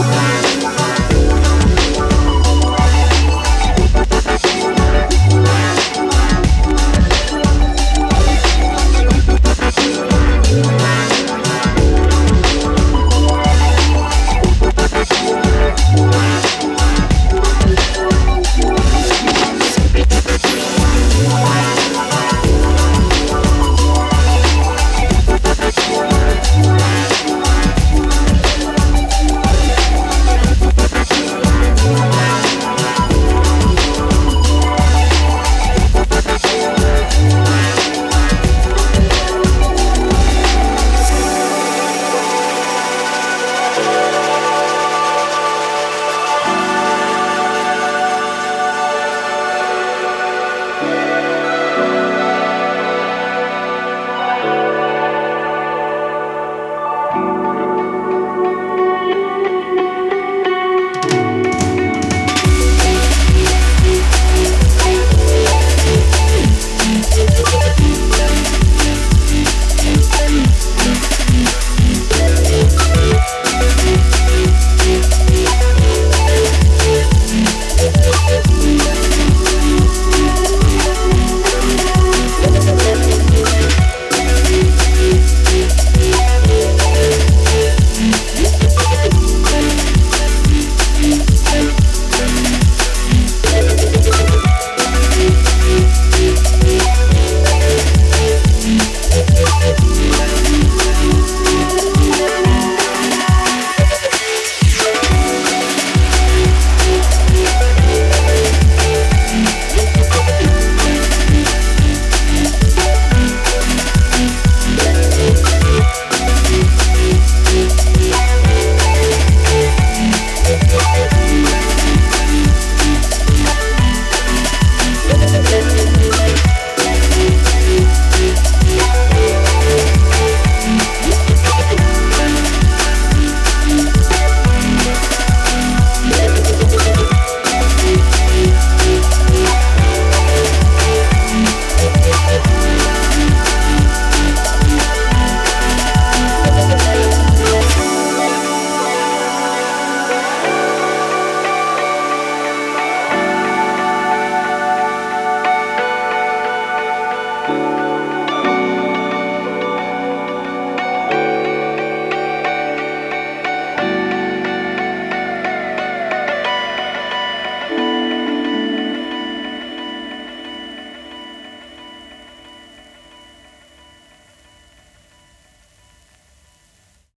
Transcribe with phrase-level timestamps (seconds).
[0.00, 0.39] Bye.